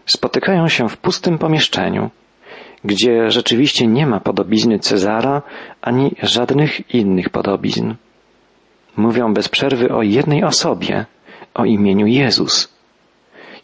Spotykają 0.05 0.67
się 0.67 0.89
w 0.89 0.97
pustym 0.97 1.37
pomieszczeniu, 1.37 2.09
gdzie 2.83 3.29
rzeczywiście 3.29 3.87
nie 3.87 4.07
ma 4.07 4.19
podobizny 4.19 4.79
Cezara 4.79 5.41
ani 5.81 6.15
żadnych 6.23 6.93
innych 6.95 7.29
podobizn. 7.29 7.93
Mówią 8.97 9.33
bez 9.33 9.49
przerwy 9.49 9.93
o 9.93 10.01
jednej 10.01 10.43
osobie, 10.43 11.05
o 11.53 11.65
imieniu 11.65 12.07
Jezus. 12.07 12.80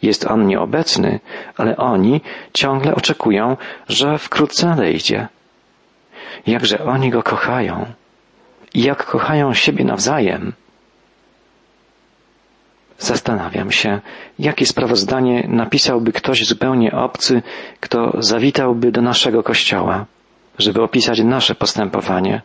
Jest 0.02 0.26
On 0.26 0.46
nieobecny, 0.46 1.20
ale 1.56 1.76
oni 1.76 2.20
ciągle 2.52 2.94
oczekują, 2.94 3.56
że 3.88 4.18
wkrótce 4.18 4.66
nadejdzie. 4.66 5.28
Jakże 6.46 6.84
oni 6.84 7.10
Go 7.10 7.22
kochają 7.22 7.86
i 8.74 8.82
jak 8.82 9.06
kochają 9.06 9.54
siebie 9.54 9.84
nawzajem. 9.84 10.52
Zastanawiam 12.98 13.70
się, 13.70 14.00
jakie 14.38 14.66
sprawozdanie 14.66 15.46
napisałby 15.48 16.12
ktoś 16.12 16.46
zupełnie 16.46 16.92
obcy, 16.92 17.42
kto 17.80 18.12
zawitałby 18.18 18.92
do 18.92 19.02
naszego 19.02 19.42
kościoła, 19.42 20.06
żeby 20.58 20.82
opisać 20.82 21.20
nasze 21.20 21.54
postępowanie, 21.54 22.42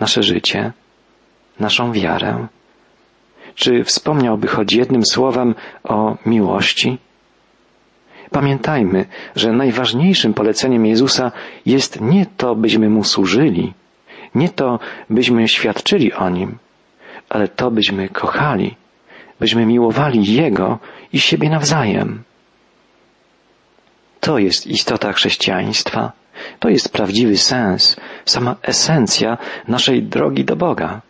nasze 0.00 0.22
życie, 0.22 0.72
naszą 1.60 1.92
wiarę. 1.92 2.46
Czy 3.58 3.84
wspomniałby 3.84 4.48
choć 4.48 4.72
jednym 4.72 5.02
słowem 5.06 5.54
o 5.84 6.16
miłości? 6.26 6.98
Pamiętajmy, 8.30 9.06
że 9.36 9.52
najważniejszym 9.52 10.34
poleceniem 10.34 10.86
Jezusa 10.86 11.32
jest 11.66 12.00
nie 12.00 12.26
to, 12.36 12.54
byśmy 12.54 12.90
Mu 12.90 13.04
służyli, 13.04 13.74
nie 14.34 14.48
to, 14.48 14.78
byśmy 15.10 15.48
świadczyli 15.48 16.12
o 16.12 16.28
Nim, 16.28 16.58
ale 17.28 17.48
to, 17.48 17.70
byśmy 17.70 18.08
kochali, 18.08 18.74
byśmy 19.40 19.66
miłowali 19.66 20.34
Jego 20.34 20.78
i 21.12 21.20
siebie 21.20 21.50
nawzajem. 21.50 22.22
To 24.20 24.38
jest 24.38 24.66
istota 24.66 25.12
chrześcijaństwa. 25.12 26.12
To 26.58 26.68
jest 26.68 26.92
prawdziwy 26.92 27.36
sens, 27.36 27.96
sama 28.24 28.56
esencja 28.62 29.38
naszej 29.68 30.02
drogi 30.02 30.44
do 30.44 30.56
Boga. 30.56 31.00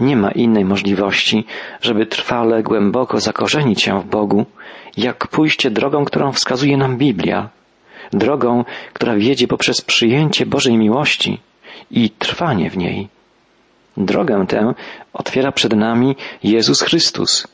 Nie 0.00 0.16
ma 0.16 0.30
innej 0.30 0.64
możliwości, 0.64 1.44
żeby 1.82 2.06
trwale, 2.06 2.62
głęboko 2.62 3.20
zakorzenić 3.20 3.82
się 3.82 4.00
w 4.00 4.06
Bogu, 4.06 4.46
jak 4.96 5.28
pójście 5.28 5.70
drogą, 5.70 6.04
którą 6.04 6.32
wskazuje 6.32 6.76
nam 6.76 6.96
Biblia, 6.96 7.48
drogą, 8.12 8.64
która 8.92 9.16
wiedzie 9.16 9.48
poprzez 9.48 9.80
przyjęcie 9.80 10.46
Bożej 10.46 10.78
miłości 10.78 11.40
i 11.90 12.10
trwanie 12.10 12.70
w 12.70 12.76
niej. 12.76 13.08
Drogę 13.96 14.46
tę 14.48 14.74
otwiera 15.12 15.52
przed 15.52 15.76
nami 15.76 16.16
Jezus 16.42 16.82
Chrystus. 16.82 17.48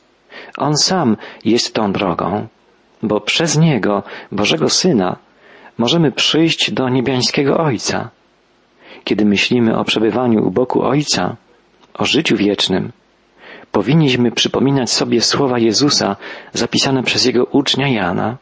On 0.59 0.77
sam 0.77 1.17
jest 1.45 1.75
tą 1.75 1.93
drogą, 1.93 2.47
bo 3.03 3.21
przez 3.21 3.59
Niego, 3.59 4.03
Bożego 4.33 4.69
Syna, 4.69 5.17
możemy 5.79 6.13
przyjść 6.13 6.71
do 6.73 6.89
niebiańskiego 6.89 7.59
Ojca. 7.59 8.11
Kiedy 9.05 9.25
myślimy 9.25 9.79
o 9.79 9.85
przebywaniu 9.85 10.47
u 10.47 10.51
boku 10.51 10.83
Ojca, 10.83 11.37
o 11.95 12.05
życiu 12.05 12.37
wiecznym, 12.37 12.93
powinniśmy 13.73 14.33
przypominać 14.33 14.91
sobie 14.91 15.21
słowa 15.21 15.59
Jezusa 15.59 16.17
zapisane 16.53 17.03
przez 17.03 17.25
Jego 17.25 17.45
ucznia 17.45 17.89
Jana. 17.89 18.37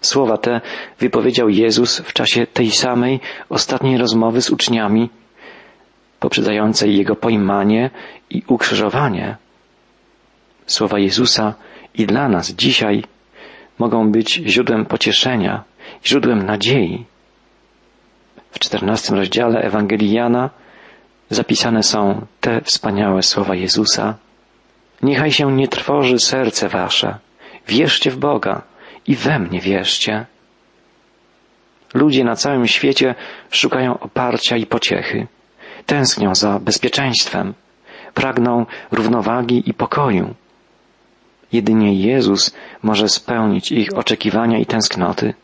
Słowa 0.00 0.38
te 0.38 0.60
wypowiedział 0.98 1.48
Jezus 1.48 2.00
w 2.00 2.12
czasie 2.12 2.46
tej 2.46 2.70
samej 2.70 3.20
ostatniej 3.48 3.98
rozmowy 3.98 4.42
z 4.42 4.50
uczniami, 4.50 5.10
poprzedzającej 6.20 6.96
Jego 6.96 7.16
pojmanie 7.16 7.90
i 8.30 8.42
ukrzyżowanie. 8.46 9.36
Słowa 10.66 10.98
Jezusa 10.98 11.54
i 11.94 12.06
dla 12.06 12.28
nas 12.28 12.50
dzisiaj 12.50 13.04
mogą 13.78 14.12
być 14.12 14.34
źródłem 14.34 14.86
pocieszenia, 14.86 15.64
źródłem 16.06 16.42
nadziei. 16.46 17.04
W 18.50 18.58
czternastym 18.58 19.16
rozdziale 19.16 19.62
Ewangelii 19.62 20.12
Jana 20.12 20.50
zapisane 21.30 21.82
są 21.82 22.26
te 22.40 22.60
wspaniałe 22.60 23.22
słowa 23.22 23.54
Jezusa. 23.54 24.14
Niechaj 25.02 25.32
się 25.32 25.52
nie 25.52 25.68
trwoży 25.68 26.18
serce 26.18 26.68
wasze 26.68 27.18
wierzcie 27.68 28.10
w 28.10 28.16
Boga 28.16 28.62
i 29.06 29.16
we 29.16 29.38
mnie 29.38 29.60
wierzcie. 29.60 30.26
Ludzie 31.94 32.24
na 32.24 32.36
całym 32.36 32.66
świecie 32.66 33.14
szukają 33.50 33.98
oparcia 33.98 34.56
i 34.56 34.66
pociechy. 34.66 35.26
Tęsknią 35.86 36.34
za 36.34 36.58
bezpieczeństwem. 36.58 37.54
Pragną 38.14 38.66
równowagi 38.92 39.62
i 39.70 39.74
pokoju. 39.74 40.34
Jedynie 41.52 41.94
Jezus 41.94 42.54
może 42.82 43.08
spełnić 43.08 43.72
ich 43.72 43.88
oczekiwania 43.96 44.58
i 44.58 44.66
tęsknoty. 44.66 45.34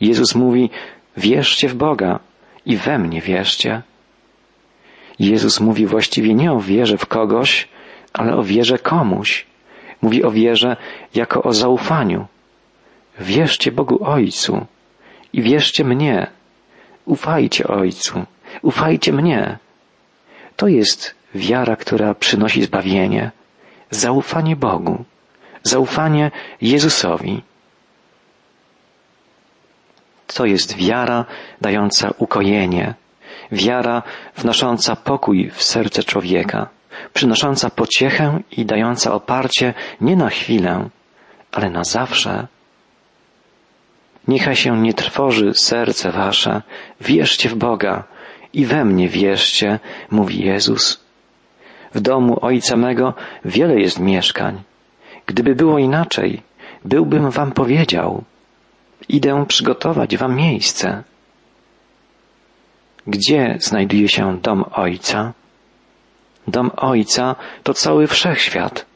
Jezus 0.00 0.34
mówi, 0.34 0.70
wierzcie 1.16 1.68
w 1.68 1.74
Boga 1.74 2.20
i 2.66 2.76
we 2.76 2.98
mnie 2.98 3.20
wierzcie. 3.20 3.82
Jezus 5.18 5.60
mówi 5.60 5.86
właściwie 5.86 6.34
nie 6.34 6.52
o 6.52 6.60
wierze 6.60 6.98
w 6.98 7.06
kogoś, 7.06 7.68
ale 8.12 8.36
o 8.36 8.42
wierze 8.42 8.78
komuś. 8.78 9.46
Mówi 10.02 10.24
o 10.24 10.30
wierze 10.30 10.76
jako 11.14 11.42
o 11.42 11.52
zaufaniu. 11.52 12.26
Wierzcie 13.20 13.72
Bogu 13.72 14.04
Ojcu 14.04 14.66
i 15.32 15.42
wierzcie 15.42 15.84
mnie. 15.84 16.26
Ufajcie 17.04 17.66
Ojcu, 17.66 18.24
ufajcie 18.62 19.12
mnie. 19.12 19.58
To 20.56 20.68
jest 20.68 21.14
wiara, 21.34 21.76
która 21.76 22.14
przynosi 22.14 22.62
zbawienie, 22.62 23.30
zaufanie 23.90 24.56
Bogu, 24.56 25.04
zaufanie 25.62 26.30
Jezusowi. 26.60 27.42
To 30.26 30.46
jest 30.46 30.76
wiara 30.76 31.24
dająca 31.60 32.14
ukojenie, 32.18 32.94
wiara 33.52 34.02
wnosząca 34.36 34.96
pokój 34.96 35.50
w 35.50 35.62
serce 35.62 36.02
człowieka, 36.02 36.68
przynosząca 37.12 37.70
pociechę 37.70 38.40
i 38.50 38.64
dająca 38.64 39.12
oparcie 39.12 39.74
nie 40.00 40.16
na 40.16 40.28
chwilę, 40.28 40.88
ale 41.52 41.70
na 41.70 41.84
zawsze. 41.84 42.46
Niechaj 44.28 44.56
się 44.56 44.78
nie 44.78 44.94
trwoży 44.94 45.54
serce 45.54 46.10
wasze, 46.10 46.62
wierzcie 47.00 47.48
w 47.48 47.54
Boga 47.54 48.04
i 48.52 48.66
we 48.66 48.84
mnie 48.84 49.08
wierzcie, 49.08 49.78
mówi 50.10 50.44
Jezus. 50.44 51.04
W 51.94 52.00
domu 52.00 52.38
Ojca 52.42 52.76
mego 52.76 53.14
wiele 53.44 53.80
jest 53.80 54.00
mieszkań. 54.00 54.62
Gdyby 55.26 55.54
było 55.54 55.78
inaczej, 55.78 56.42
byłbym 56.84 57.30
wam 57.30 57.52
powiedział. 57.52 58.24
Idę 59.08 59.44
przygotować 59.48 60.16
wam 60.16 60.36
miejsce. 60.36 61.02
Gdzie 63.06 63.56
znajduje 63.60 64.08
się 64.08 64.38
dom 64.42 64.64
Ojca? 64.72 65.32
Dom 66.48 66.70
Ojca 66.76 67.36
to 67.62 67.74
cały 67.74 68.06
wszechświat, 68.06 68.86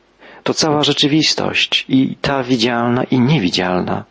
to 0.43 0.55
cała 0.55 0.83
rzeczywistość 0.83 1.85
i 1.89 2.17
ta 2.21 2.43
widzialna 2.43 3.05
i 3.05 3.21
niewidzialna. 3.21 4.05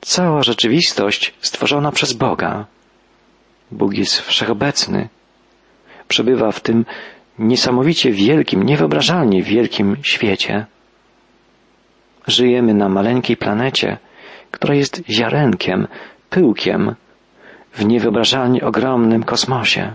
Cała 0.00 0.42
rzeczywistość 0.42 1.34
stworzona 1.40 1.92
przez 1.92 2.12
Boga. 2.12 2.66
Bóg 3.70 3.94
jest 3.94 4.20
wszechobecny. 4.20 5.08
Przebywa 6.08 6.52
w 6.52 6.60
tym 6.60 6.84
niesamowicie 7.38 8.12
wielkim, 8.12 8.62
niewyobrażalnie 8.62 9.42
wielkim 9.42 9.96
świecie. 10.02 10.66
Żyjemy 12.26 12.74
na 12.74 12.88
maleńkiej 12.88 13.36
planecie, 13.36 13.98
która 14.50 14.74
jest 14.74 15.02
ziarenkiem, 15.10 15.88
pyłkiem 16.30 16.94
w 17.78 17.84
niewyobrażalnie 17.84 18.60
ogromnym 18.66 19.22
kosmosie. 19.24 19.94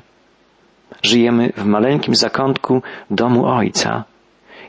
Żyjemy 1.01 1.53
w 1.57 1.65
maleńkim 1.65 2.15
zakątku 2.15 2.81
domu 3.11 3.45
Ojca. 3.45 4.03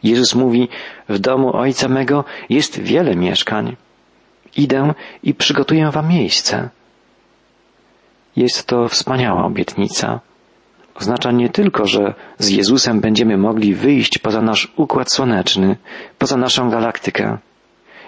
Jezus 0.02 0.34
mówi, 0.34 0.68
w 1.08 1.18
domu 1.18 1.56
Ojca 1.56 1.88
mego 1.88 2.24
jest 2.48 2.80
wiele 2.80 3.16
mieszkań. 3.16 3.76
Idę 4.56 4.94
i 5.22 5.34
przygotuję 5.34 5.90
wam 5.90 6.08
miejsce. 6.08 6.68
Jest 8.36 8.66
to 8.66 8.88
wspaniała 8.88 9.44
obietnica. 9.44 10.20
Oznacza 10.94 11.32
nie 11.32 11.48
tylko, 11.48 11.86
że 11.86 12.14
z 12.38 12.48
Jezusem 12.48 13.00
będziemy 13.00 13.36
mogli 13.36 13.74
wyjść 13.74 14.18
poza 14.18 14.42
nasz 14.42 14.72
układ 14.76 15.12
słoneczny, 15.12 15.76
poza 16.18 16.36
naszą 16.36 16.70
galaktykę. 16.70 17.38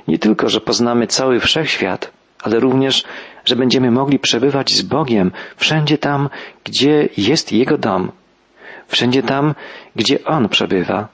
Nie 0.08 0.18
tylko, 0.18 0.48
że 0.48 0.60
poznamy 0.60 1.06
cały 1.06 1.40
wszechświat, 1.40 2.12
ale 2.42 2.60
również, 2.60 3.04
że 3.46 3.56
będziemy 3.56 3.90
mogli 3.90 4.18
przebywać 4.18 4.72
z 4.72 4.82
Bogiem 4.82 5.32
wszędzie 5.56 5.98
tam, 5.98 6.28
gdzie 6.64 7.08
jest 7.16 7.52
Jego 7.52 7.78
dom, 7.78 8.12
wszędzie 8.88 9.22
tam, 9.22 9.54
gdzie 9.96 10.24
On 10.24 10.48
przebywa, 10.48 11.08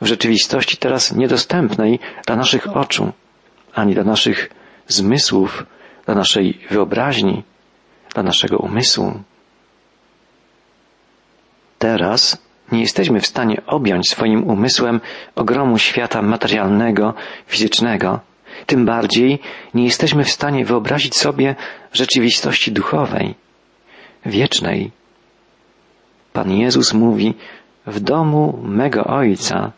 w 0.00 0.06
rzeczywistości 0.06 0.76
teraz 0.76 1.16
niedostępnej 1.16 1.98
dla 2.26 2.36
naszych 2.36 2.76
oczu, 2.76 3.12
ani 3.74 3.94
dla 3.94 4.04
naszych 4.04 4.50
zmysłów, 4.88 5.66
dla 6.06 6.14
naszej 6.14 6.58
wyobraźni, 6.70 7.42
dla 8.14 8.22
naszego 8.22 8.58
umysłu. 8.58 9.20
Teraz 11.78 12.42
nie 12.72 12.80
jesteśmy 12.80 13.20
w 13.20 13.26
stanie 13.26 13.62
objąć 13.66 14.10
swoim 14.10 14.44
umysłem 14.44 15.00
ogromu 15.34 15.78
świata 15.78 16.22
materialnego, 16.22 17.14
fizycznego. 17.46 18.20
Tym 18.66 18.86
bardziej 18.86 19.38
nie 19.74 19.84
jesteśmy 19.84 20.24
w 20.24 20.30
stanie 20.30 20.64
wyobrazić 20.64 21.16
sobie 21.16 21.54
rzeczywistości 21.92 22.72
duchowej, 22.72 23.34
wiecznej. 24.26 24.90
Pan 26.32 26.50
Jezus 26.52 26.94
mówi, 26.94 27.34
w 27.86 28.00
domu 28.00 28.58
mego 28.62 29.04
Ojca 29.04 29.72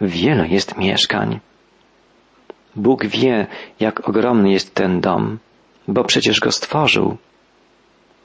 wiele 0.00 0.48
jest 0.48 0.76
mieszkań. 0.76 1.40
Bóg 2.76 3.06
wie, 3.06 3.46
jak 3.80 4.08
ogromny 4.08 4.50
jest 4.50 4.74
ten 4.74 5.00
dom, 5.00 5.38
bo 5.88 6.04
przecież 6.04 6.40
go 6.40 6.52
stworzył. 6.52 7.16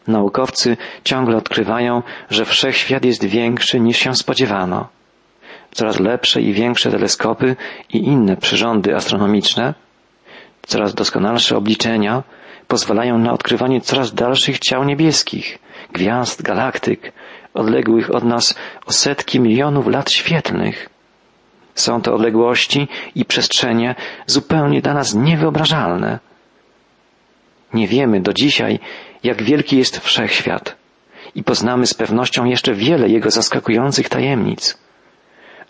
Naukowcy 0.08 0.78
ciągle 1.04 1.38
odkrywają, 1.38 2.02
że 2.30 2.46
wszechświat 2.46 3.06
jest 3.06 3.26
większy 3.26 3.80
niż 3.80 3.98
się 3.98 4.16
spodziewano. 4.16 4.88
Coraz 5.72 6.00
lepsze 6.00 6.42
i 6.42 6.54
większe 6.54 6.92
teleskopy 6.92 7.56
i 7.94 7.98
inne 7.98 8.38
przyrządy 8.38 8.96
astronomiczne, 8.96 9.74
coraz 10.68 10.94
doskonalsze 10.94 11.58
obliczenia 11.58 12.24
pozwalają 12.68 13.18
na 13.18 13.34
odkrywanie 13.34 13.82
coraz 13.82 14.14
dalszych 14.14 14.60
ciał 14.60 14.84
niebieskich, 14.84 15.60
gwiazd, 15.94 16.42
galaktyk, 16.42 17.14
odległych 17.54 18.16
od 18.16 18.24
nas 18.24 18.56
o 18.86 18.92
setki 18.92 19.40
milionów 19.40 19.88
lat 19.88 20.12
świetlnych. 20.12 20.90
Są 21.76 22.02
to 22.02 22.14
odległości 22.14 22.88
i 23.16 23.26
przestrzenie 23.26 23.96
zupełnie 24.26 24.82
dla 24.82 24.94
nas 24.94 25.14
niewyobrażalne. 25.14 26.20
Nie 27.74 27.88
wiemy 27.88 28.22
do 28.22 28.34
dzisiaj, 28.34 28.80
jak 29.24 29.44
wielki 29.44 29.78
jest 29.78 30.00
wszechświat 30.00 30.76
i 31.36 31.44
poznamy 31.44 31.88
z 31.88 31.94
pewnością 31.94 32.46
jeszcze 32.46 32.74
wiele 32.74 33.10
jego 33.10 33.32
zaskakujących 33.32 34.10
tajemnic. 34.10 34.78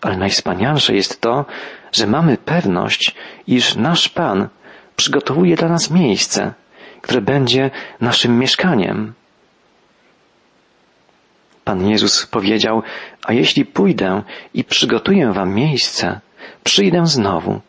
Ale 0.00 0.16
najwspanialsze 0.16 0.94
jest 0.94 1.20
to, 1.20 1.44
że 1.92 2.06
mamy 2.06 2.36
pewność, 2.36 3.14
iż 3.46 3.76
nasz 3.76 4.08
Pan 4.08 4.48
przygotowuje 4.96 5.56
dla 5.56 5.68
nas 5.68 5.90
miejsce, 5.90 6.54
które 7.00 7.20
będzie 7.20 7.70
naszym 8.00 8.38
mieszkaniem. 8.38 9.14
Pan 11.64 11.88
Jezus 11.88 12.26
powiedział, 12.26 12.82
a 13.24 13.32
jeśli 13.32 13.64
pójdę 13.64 14.22
i 14.54 14.64
przygotuję 14.64 15.32
wam 15.32 15.54
miejsce, 15.54 16.20
przyjdę 16.64 17.06
znowu 17.06 17.60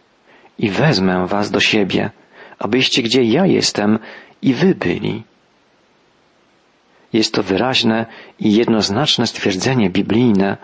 i 0.57 0.69
wezmę 0.69 1.27
was 1.27 1.51
do 1.51 1.59
siebie, 1.59 2.09
abyście 2.59 3.01
gdzie 3.01 3.23
ja 3.23 3.45
jestem 3.45 3.99
i 4.41 4.53
wy 4.53 4.75
byli. 4.75 5.23
Jest 7.13 7.33
to 7.33 7.43
wyraźne 7.43 8.05
i 8.39 8.55
jednoznaczne 8.55 9.27
stwierdzenie 9.27 9.89
biblijne, 9.89 10.57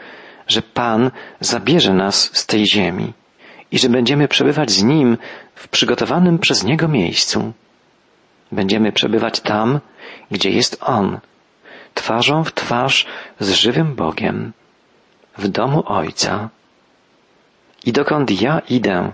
że 0.47 0.61
Pan 0.61 1.11
zabierze 1.39 1.93
nas 1.93 2.29
z 2.33 2.45
tej 2.45 2.65
ziemi 2.67 3.13
i 3.71 3.79
że 3.79 3.89
będziemy 3.89 4.27
przebywać 4.27 4.71
z 4.71 4.83
Nim 4.83 5.17
w 5.55 5.67
przygotowanym 5.67 6.39
przez 6.39 6.63
Niego 6.63 6.87
miejscu. 6.87 7.53
Będziemy 8.51 8.91
przebywać 8.91 9.39
tam, 9.39 9.79
gdzie 10.31 10.49
jest 10.49 10.77
On, 10.81 11.19
twarzą 11.93 12.43
w 12.43 12.53
twarz 12.53 13.05
z 13.39 13.51
żywym 13.51 13.95
Bogiem, 13.95 14.53
w 15.37 15.47
domu 15.47 15.83
Ojca. 15.85 16.49
I 17.85 17.91
dokąd 17.91 18.41
ja 18.41 18.61
idę, 18.69 19.11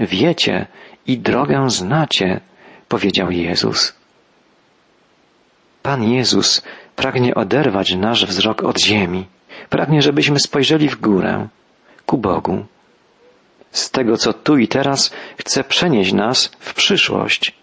wiecie 0.00 0.66
i 1.06 1.18
drogę 1.18 1.70
znacie, 1.70 2.40
powiedział 2.88 3.30
Jezus. 3.30 3.94
Pan 5.82 6.04
Jezus 6.04 6.62
pragnie 6.96 7.34
oderwać 7.34 7.94
nasz 7.94 8.26
wzrok 8.26 8.62
od 8.62 8.80
ziemi, 8.80 9.26
pragnie, 9.70 10.02
żebyśmy 10.02 10.40
spojrzeli 10.40 10.88
w 10.88 11.00
górę, 11.00 11.48
ku 12.06 12.18
Bogu. 12.18 12.64
Z 13.74 13.90
tego, 13.90 14.16
co 14.16 14.32
tu 14.32 14.58
i 14.58 14.68
teraz 14.68 15.10
chce 15.38 15.64
przenieść 15.64 16.12
nas 16.12 16.50
w 16.58 16.74
przyszłość. 16.74 17.54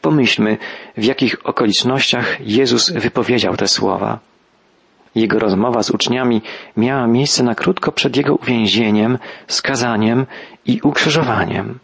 Pomyślmy, 0.00 0.58
w 0.96 1.04
jakich 1.04 1.46
okolicznościach 1.46 2.40
Jezus 2.40 2.90
wypowiedział 2.90 3.56
te 3.56 3.68
słowa. 3.68 4.18
Jego 5.14 5.38
rozmowa 5.38 5.82
z 5.82 5.90
uczniami 5.90 6.42
miała 6.76 7.06
miejsce 7.06 7.42
na 7.42 7.54
krótko 7.54 7.92
przed 7.92 8.16
jego 8.16 8.34
uwięzieniem, 8.34 9.18
skazaniem 9.48 10.26
i 10.66 10.80
ukrzyżowaniem. 10.80 11.78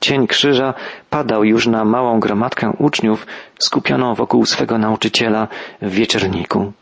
Cień 0.00 0.26
krzyża 0.26 0.74
padał 1.10 1.44
już 1.44 1.66
na 1.66 1.84
małą 1.84 2.20
gromadkę 2.20 2.72
uczniów 2.78 3.26
skupioną 3.58 4.14
wokół 4.14 4.46
swego 4.46 4.78
nauczyciela 4.78 5.48
w 5.82 5.90
wieczerniku. 5.90 6.72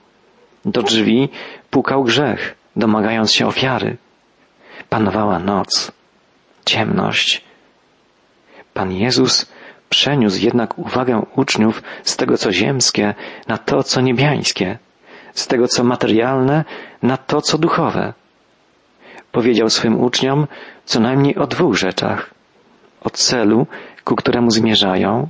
Do 0.64 0.82
drzwi 0.82 1.28
pukał 1.70 2.04
grzech, 2.04 2.54
domagając 2.76 3.32
się 3.32 3.46
ofiary. 3.46 3.96
Panowała 4.88 5.38
noc, 5.38 5.92
ciemność. 6.64 7.44
Pan 8.74 8.92
Jezus 8.92 9.46
przeniósł 9.88 10.44
jednak 10.44 10.78
uwagę 10.78 11.22
uczniów 11.36 11.82
z 12.02 12.16
tego, 12.16 12.38
co 12.38 12.52
ziemskie, 12.52 13.14
na 13.48 13.58
to, 13.58 13.82
co 13.82 14.00
niebiańskie, 14.00 14.78
z 15.34 15.46
tego, 15.46 15.68
co 15.68 15.84
materialne, 15.84 16.64
na 17.02 17.16
to, 17.16 17.42
co 17.42 17.58
duchowe. 17.58 18.12
Powiedział 19.32 19.70
swym 19.70 20.00
uczniom 20.00 20.46
co 20.84 21.00
najmniej 21.00 21.36
o 21.36 21.46
dwóch 21.46 21.76
rzeczach. 21.76 22.30
O 23.00 23.10
celu, 23.10 23.66
ku 24.04 24.16
któremu 24.16 24.50
zmierzają. 24.50 25.28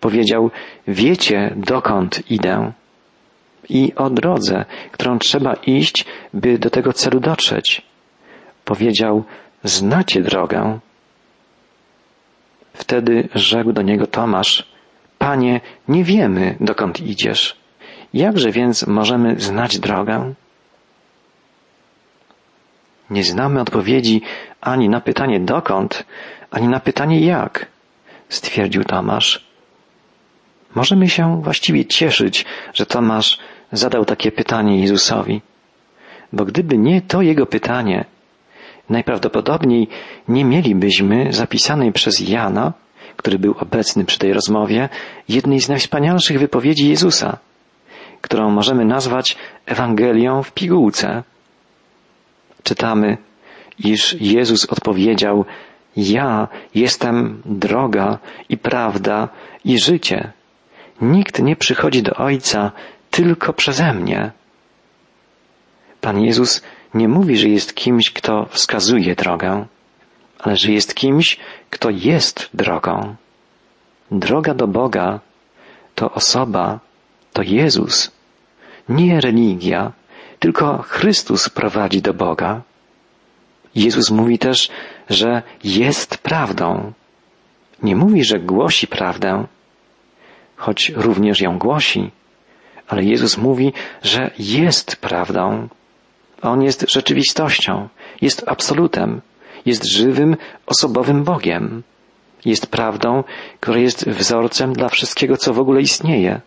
Powiedział, 0.00 0.50
wiecie, 0.88 1.54
dokąd 1.56 2.30
idę. 2.30 2.72
I 3.68 3.92
o 3.96 4.10
drodze, 4.10 4.64
którą 4.92 5.18
trzeba 5.18 5.54
iść, 5.54 6.04
by 6.34 6.58
do 6.58 6.70
tego 6.70 6.92
celu 6.92 7.20
dotrzeć. 7.20 7.82
Powiedział, 8.72 9.24
znacie 9.64 10.22
drogę. 10.22 10.78
Wtedy 12.74 13.28
rzekł 13.34 13.72
do 13.72 13.82
niego 13.82 14.06
Tomasz, 14.06 14.66
Panie, 15.18 15.60
nie 15.88 16.04
wiemy, 16.04 16.56
dokąd 16.60 17.00
idziesz. 17.00 17.56
Jakże 18.14 18.50
więc 18.50 18.86
możemy 18.86 19.40
znać 19.40 19.78
drogę? 19.78 20.34
Nie 23.10 23.24
znamy 23.24 23.60
odpowiedzi 23.60 24.22
ani 24.60 24.88
na 24.88 25.00
pytanie 25.00 25.40
dokąd, 25.40 26.04
ani 26.50 26.68
na 26.68 26.80
pytanie 26.80 27.20
jak, 27.20 27.66
stwierdził 28.28 28.84
Tomasz. 28.84 29.46
Możemy 30.74 31.08
się 31.08 31.42
właściwie 31.42 31.84
cieszyć, 31.84 32.44
że 32.74 32.86
Tomasz 32.86 33.38
zadał 33.72 34.04
takie 34.04 34.32
pytanie 34.32 34.80
Jezusowi, 34.80 35.42
bo 36.32 36.44
gdyby 36.44 36.78
nie 36.78 37.02
to 37.02 37.22
jego 37.22 37.46
pytanie, 37.46 38.04
najprawdopodobniej 38.92 39.88
nie 40.28 40.44
mielibyśmy 40.44 41.32
zapisanej 41.32 41.92
przez 41.92 42.20
Jana, 42.20 42.72
który 43.16 43.38
był 43.38 43.54
obecny 43.58 44.04
przy 44.04 44.18
tej 44.18 44.32
rozmowie, 44.32 44.88
jednej 45.28 45.60
z 45.60 45.68
najwspanialszych 45.68 46.38
wypowiedzi 46.38 46.88
Jezusa, 46.88 47.38
którą 48.20 48.50
możemy 48.50 48.84
nazwać 48.84 49.36
Ewangelią 49.66 50.42
w 50.42 50.52
pigułce. 50.52 51.22
Czytamy, 52.62 53.16
iż 53.78 54.16
Jezus 54.20 54.66
odpowiedział, 54.66 55.44
ja 55.96 56.48
jestem 56.74 57.42
droga 57.44 58.18
i 58.48 58.58
prawda 58.58 59.28
i 59.64 59.78
życie. 59.78 60.32
Nikt 61.00 61.42
nie 61.42 61.56
przychodzi 61.56 62.02
do 62.02 62.14
Ojca 62.14 62.72
tylko 63.10 63.52
przeze 63.52 63.94
mnie. 63.94 64.30
Pan 66.00 66.20
Jezus 66.20 66.62
nie 66.94 67.08
mówi, 67.08 67.36
że 67.36 67.48
jest 67.48 67.74
kimś, 67.74 68.10
kto 68.10 68.46
wskazuje 68.50 69.14
drogę, 69.14 69.66
ale 70.38 70.56
że 70.56 70.72
jest 70.72 70.94
kimś, 70.94 71.38
kto 71.70 71.90
jest 71.90 72.50
drogą. 72.54 73.14
Droga 74.10 74.54
do 74.54 74.66
Boga 74.66 75.20
to 75.94 76.12
osoba, 76.12 76.80
to 77.32 77.42
Jezus, 77.42 78.10
nie 78.88 79.20
religia, 79.20 79.92
tylko 80.38 80.82
Chrystus 80.82 81.48
prowadzi 81.48 82.02
do 82.02 82.14
Boga. 82.14 82.62
Jezus 83.74 84.10
mówi 84.10 84.38
też, 84.38 84.70
że 85.10 85.42
jest 85.64 86.18
prawdą. 86.18 86.92
Nie 87.82 87.96
mówi, 87.96 88.24
że 88.24 88.38
głosi 88.38 88.86
prawdę, 88.86 89.46
choć 90.56 90.92
również 90.96 91.40
ją 91.40 91.58
głosi, 91.58 92.10
ale 92.88 93.04
Jezus 93.04 93.38
mówi, 93.38 93.72
że 94.02 94.30
jest 94.38 94.96
prawdą. 94.96 95.68
On 96.42 96.62
jest 96.62 96.90
rzeczywistością, 96.90 97.88
jest 98.20 98.44
absolutem, 98.46 99.20
jest 99.66 99.84
żywym, 99.84 100.36
osobowym 100.66 101.24
Bogiem. 101.24 101.82
Jest 102.44 102.66
prawdą, 102.66 103.24
która 103.60 103.78
jest 103.78 104.08
wzorcem 104.08 104.72
dla 104.72 104.88
wszystkiego, 104.88 105.36
co 105.36 105.52
w 105.52 105.58
ogóle 105.58 105.80
istnieje, 105.80 106.40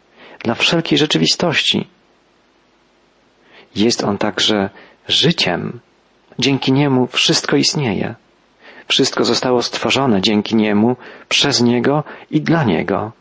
dla 0.44 0.56
wszelkiej 0.56 0.98
rzeczywistości. 0.98 1.88
Jest 3.76 4.04
On 4.04 4.18
także 4.18 4.70
życiem. 5.08 5.80
Dzięki 6.40 6.72
Niemu 6.72 7.08
wszystko 7.08 7.56
istnieje. 7.56 8.16
Wszystko 8.88 9.24
zostało 9.24 9.62
stworzone 9.62 10.22
dzięki 10.22 10.56
Niemu, 10.56 10.96
przez 11.30 11.62
Niego 11.62 12.04
i 12.32 12.42
dla 12.42 12.64
Niego. 12.64 13.12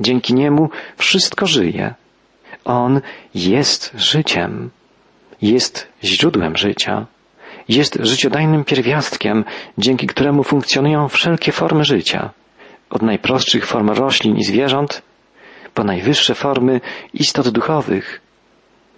Dzięki 0.00 0.34
Niemu 0.34 0.70
wszystko 0.96 1.46
żyje. 1.46 1.94
On 2.64 3.00
jest 3.34 3.92
życiem, 3.94 4.70
jest 5.42 5.88
źródłem 6.04 6.56
życia, 6.56 7.06
jest 7.68 7.98
życiodajnym 8.00 8.64
pierwiastkiem, 8.64 9.44
dzięki 9.78 10.06
któremu 10.06 10.42
funkcjonują 10.42 11.08
wszelkie 11.08 11.52
formy 11.52 11.84
życia, 11.84 12.30
od 12.90 13.02
najprostszych 13.02 13.66
form 13.66 13.90
roślin 13.90 14.36
i 14.36 14.44
zwierząt, 14.44 15.02
po 15.74 15.84
najwyższe 15.84 16.34
formy 16.34 16.80
istot 17.14 17.48
duchowych. 17.48 18.20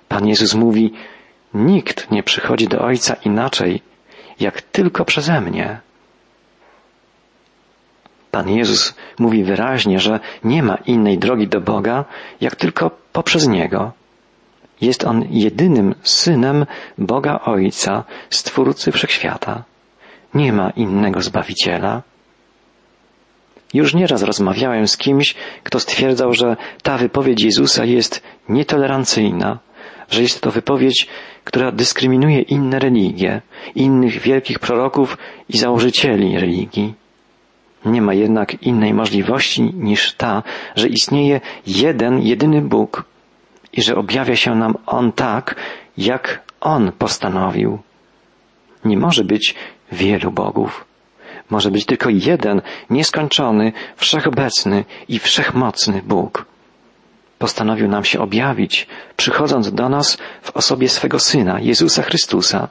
Pan 0.08 0.26
Jezus 0.26 0.54
mówi, 0.54 0.92
nikt 1.54 2.10
nie 2.10 2.22
przychodzi 2.22 2.68
do 2.68 2.80
Ojca 2.80 3.16
inaczej, 3.24 3.82
jak 4.40 4.62
tylko 4.62 5.04
przeze 5.04 5.40
mnie. 5.40 5.80
Pan 8.30 8.48
Jezus 8.48 8.94
mówi 9.18 9.44
wyraźnie, 9.44 10.00
że 10.00 10.20
nie 10.44 10.62
ma 10.62 10.74
innej 10.74 11.18
drogi 11.18 11.48
do 11.48 11.60
Boga, 11.60 12.04
jak 12.40 12.56
tylko 12.56 12.90
poprzez 13.12 13.48
Niego. 13.48 13.92
Jest 14.80 15.04
On 15.04 15.24
jedynym 15.30 15.94
synem 16.02 16.66
Boga 16.98 17.40
Ojca, 17.44 18.04
Stwórcy 18.30 18.92
Wszechświata. 18.92 19.64
Nie 20.34 20.52
ma 20.52 20.70
innego 20.70 21.20
Zbawiciela. 21.20 22.02
Już 23.74 23.94
nieraz 23.94 24.22
rozmawiałem 24.22 24.88
z 24.88 24.96
kimś, 24.96 25.34
kto 25.62 25.80
stwierdzał, 25.80 26.32
że 26.32 26.56
ta 26.82 26.98
wypowiedź 26.98 27.44
Jezusa 27.44 27.84
jest 27.84 28.22
nietolerancyjna, 28.48 29.58
że 30.10 30.22
jest 30.22 30.40
to 30.40 30.50
wypowiedź, 30.50 31.08
która 31.44 31.72
dyskryminuje 31.72 32.40
inne 32.40 32.78
religie, 32.78 33.40
innych 33.74 34.20
wielkich 34.20 34.58
proroków 34.58 35.18
i 35.48 35.58
założycieli 35.58 36.38
religii. 36.38 36.94
Nie 37.84 38.02
ma 38.02 38.14
jednak 38.14 38.62
innej 38.62 38.94
możliwości 38.94 39.62
niż 39.62 40.14
ta, 40.14 40.42
że 40.76 40.88
istnieje 40.88 41.40
jeden, 41.66 42.22
jedyny 42.22 42.62
Bóg 42.62 43.04
i 43.76 43.82
że 43.82 43.96
objawia 43.96 44.36
się 44.36 44.54
nam 44.54 44.74
On 44.86 45.12
tak, 45.12 45.54
jak 45.98 46.42
On 46.60 46.92
postanowił. 46.92 47.78
Nie 48.84 48.96
może 48.96 49.24
być 49.24 49.54
wielu 49.92 50.30
bogów. 50.30 50.84
Może 51.50 51.70
być 51.70 51.86
tylko 51.86 52.10
jeden, 52.10 52.62
nieskończony, 52.90 53.72
wszechobecny 53.96 54.84
i 55.08 55.18
wszechmocny 55.18 56.02
Bóg. 56.02 56.46
Postanowił 57.38 57.88
nam 57.88 58.04
się 58.04 58.20
objawić, 58.20 58.86
przychodząc 59.16 59.72
do 59.72 59.88
nas 59.88 60.18
w 60.42 60.56
osobie 60.56 60.88
swego 60.88 61.18
Syna, 61.18 61.60
Jezusa 61.60 62.02
Chrystusa. 62.02 62.68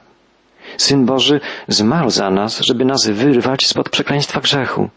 Syn 0.76 1.06
Boży 1.06 1.40
zmarł 1.68 2.10
za 2.10 2.30
nas, 2.30 2.60
żeby 2.60 2.84
nas 2.84 3.06
wyrwać 3.06 3.66
spod 3.66 3.88
przekleństwa 3.88 4.40
grzechu 4.40 4.88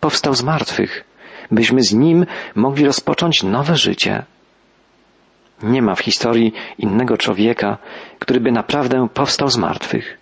powstał 0.00 0.34
z 0.34 0.42
martwych, 0.42 1.04
byśmy 1.50 1.82
z 1.82 1.92
Nim 1.92 2.26
mogli 2.54 2.84
rozpocząć 2.84 3.42
nowe 3.42 3.76
życie. 3.76 4.24
Nie 5.62 5.82
ma 5.82 5.94
w 5.94 6.00
historii 6.00 6.52
innego 6.78 7.16
człowieka, 7.16 7.78
który 8.18 8.40
by 8.40 8.52
naprawdę 8.52 9.08
powstał 9.14 9.48
z 9.48 9.56
martwych. 9.56 10.18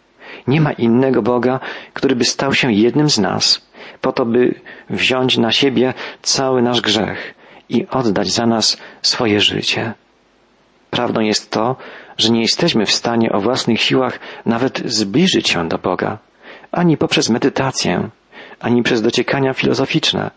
Nie 0.46 0.60
ma 0.60 0.72
innego 0.72 1.22
Boga, 1.22 1.60
który 1.92 2.16
by 2.16 2.24
stał 2.24 2.54
się 2.54 2.72
jednym 2.72 3.10
z 3.10 3.18
nas, 3.18 3.70
po 4.00 4.12
to, 4.12 4.26
by 4.26 4.54
wziąć 4.90 5.38
na 5.38 5.52
siebie 5.52 5.94
cały 6.22 6.62
nasz 6.62 6.80
grzech 6.80 7.34
i 7.68 7.86
oddać 7.86 8.28
za 8.28 8.46
nas 8.46 8.76
swoje 9.02 9.40
życie. 9.40 9.94
Prawdą 10.90 11.20
jest 11.20 11.50
to, 11.50 11.76
że 12.18 12.30
nie 12.30 12.40
jesteśmy 12.40 12.86
w 12.86 12.90
stanie 12.90 13.32
o 13.32 13.40
własnych 13.40 13.80
siłach 13.80 14.18
nawet 14.46 14.82
zbliżyć 14.84 15.48
się 15.48 15.68
do 15.68 15.78
Boga, 15.78 16.18
ani 16.72 16.96
poprzez 16.96 17.30
medytację, 17.30 18.08
ani 18.60 18.82
przez 18.82 19.02
dociekania 19.02 19.52
filozoficzne, 19.52 20.30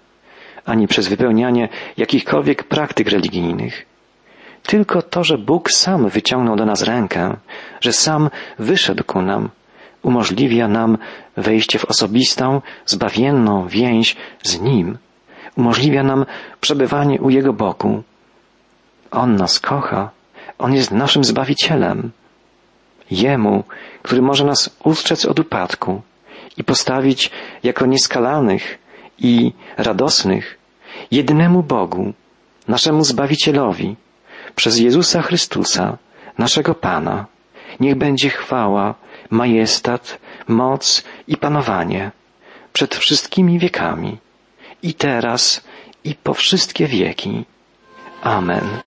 ani 0.65 0.87
przez 0.87 1.07
wypełnianie 1.07 1.69
jakichkolwiek 1.97 2.63
praktyk 2.63 3.09
religijnych. 3.09 3.92
Tylko 4.63 5.01
to, 5.01 5.23
że 5.23 5.37
Bóg 5.37 5.71
sam 5.71 6.09
wyciągnął 6.09 6.55
do 6.55 6.65
nas 6.65 6.81
rękę, 6.81 7.37
że 7.81 7.93
sam 7.93 8.29
wyszedł 8.59 9.03
ku 9.03 9.21
nam, 9.21 9.49
umożliwia 10.03 10.67
nam 10.67 10.97
wejście 11.37 11.79
w 11.79 11.85
osobistą, 11.85 12.61
zbawienną 12.85 13.67
więź 13.67 14.15
z 14.43 14.61
Nim, 14.61 14.97
umożliwia 15.57 16.03
nam 16.03 16.25
przebywanie 16.61 17.21
u 17.21 17.29
Jego 17.29 17.53
boku. 17.53 18.03
On 19.11 19.35
nas 19.35 19.59
kocha, 19.59 20.09
On 20.57 20.73
jest 20.73 20.91
naszym 20.91 21.23
Zbawicielem. 21.23 22.11
Jemu, 23.11 23.63
który 24.01 24.21
może 24.21 24.45
nas 24.45 24.77
ustrzec 24.83 25.25
od 25.25 25.39
upadku, 25.39 26.01
i 26.57 26.63
postawić 26.63 27.31
jako 27.63 27.85
nieskalanych 27.85 28.79
i 29.19 29.51
radosnych 29.77 30.57
jednemu 31.11 31.63
Bogu, 31.63 32.13
naszemu 32.67 33.03
Zbawicielowi, 33.03 33.95
przez 34.55 34.79
Jezusa 34.79 35.21
Chrystusa, 35.21 35.97
naszego 36.37 36.75
Pana. 36.75 37.25
Niech 37.79 37.95
będzie 37.95 38.29
chwała, 38.29 38.95
majestat, 39.29 40.19
moc 40.47 41.03
i 41.27 41.37
panowanie 41.37 42.11
przed 42.73 42.95
wszystkimi 42.95 43.59
wiekami, 43.59 44.17
i 44.83 44.93
teraz, 44.93 45.63
i 46.03 46.15
po 46.15 46.33
wszystkie 46.33 46.87
wieki. 46.87 47.45
Amen. 48.23 48.81